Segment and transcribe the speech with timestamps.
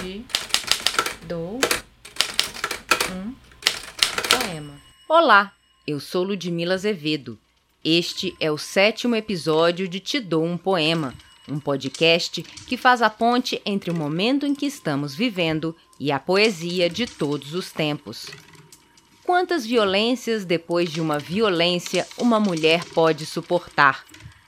[0.00, 0.24] te
[1.26, 1.60] dou
[3.12, 3.34] um
[4.30, 4.80] poema.
[5.06, 5.52] Olá,
[5.86, 7.38] eu sou Ludmila Azevedo.
[7.84, 11.12] Este é o sétimo episódio de Te Dou um Poema,
[11.46, 16.18] um podcast que faz a ponte entre o momento em que estamos vivendo e a
[16.18, 18.26] poesia de todos os tempos.
[19.22, 24.04] Quantas violências depois de uma violência uma mulher pode suportar?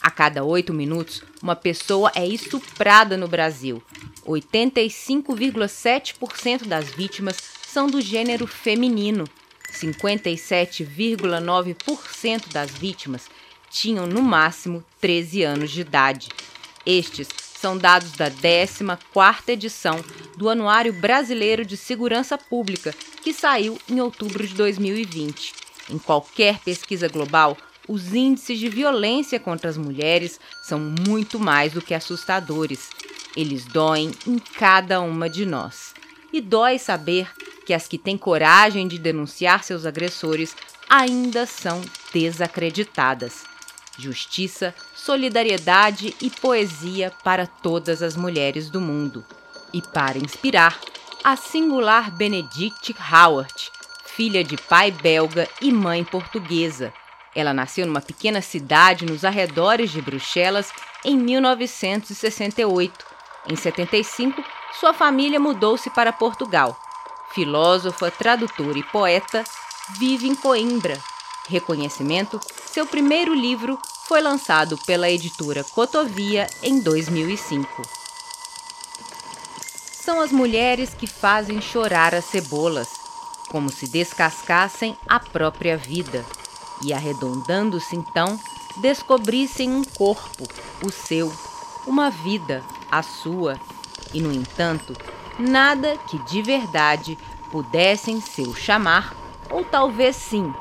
[0.00, 3.82] A cada oito minutos, uma pessoa é estuprada no Brasil.
[4.26, 9.24] 85,7% das vítimas são do gênero feminino.
[9.72, 13.28] 57,9% das vítimas
[13.70, 16.28] tinham no máximo 13 anos de idade.
[16.86, 17.28] Estes
[17.64, 20.04] são dados da 14ª edição
[20.36, 25.52] do Anuário Brasileiro de Segurança Pública, que saiu em outubro de 2020.
[25.90, 27.56] Em qualquer pesquisa global,
[27.88, 32.90] os índices de violência contra as mulheres são muito mais do que assustadores.
[33.36, 35.94] Eles doem em cada uma de nós.
[36.32, 37.30] E dói saber
[37.64, 40.56] que as que têm coragem de denunciar seus agressores
[40.88, 41.80] ainda são
[42.12, 43.44] desacreditadas.
[43.98, 49.24] Justiça, solidariedade e poesia para todas as mulheres do mundo.
[49.72, 50.80] E para inspirar,
[51.22, 53.70] a singular Benedict Howard,
[54.04, 56.92] filha de pai belga e mãe portuguesa
[57.34, 60.70] ela nasceu numa pequena cidade nos arredores de Bruxelas
[61.04, 63.13] em 1968.
[63.46, 64.42] Em 75,
[64.80, 66.76] sua família mudou-se para Portugal.
[67.30, 69.44] Filósofa, tradutora e poeta,
[69.98, 70.98] vive em Coimbra.
[71.48, 77.82] Reconhecimento, seu primeiro livro foi lançado pela editora Cotovia em 2005.
[79.92, 82.88] São as mulheres que fazem chorar as cebolas,
[83.48, 86.24] como se descascassem a própria vida
[86.82, 88.38] e arredondando-se então,
[88.76, 90.46] descobrissem um corpo,
[90.82, 91.32] o seu,
[91.86, 92.62] uma vida,
[92.98, 93.58] a sua,
[94.12, 94.94] e no entanto,
[95.38, 97.18] nada que de verdade
[97.50, 99.14] pudessem seu chamar,
[99.50, 100.52] ou talvez sim,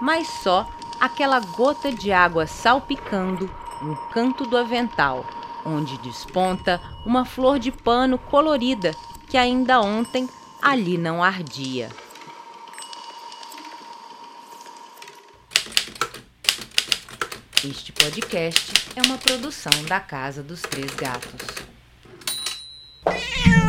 [0.00, 0.66] mas só
[0.98, 3.50] aquela gota de água salpicando
[3.82, 5.26] um canto do avental,
[5.66, 8.94] onde desponta uma flor de pano colorida
[9.28, 10.28] que ainda ontem
[10.62, 11.90] ali não ardia.
[17.64, 21.71] Este podcast é uma produção da Casa dos Três Gatos.
[23.04, 23.61] Música